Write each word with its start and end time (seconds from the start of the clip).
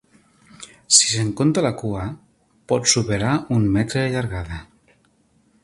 Si 0.99 1.09
se'n 1.09 1.27
compta 1.41 1.63
la 1.65 1.71
cua, 1.81 2.07
pot 2.73 2.89
superar 2.95 3.35
un 3.59 3.69
metre 3.77 4.07
de 4.07 4.11
llargada. 4.17 4.59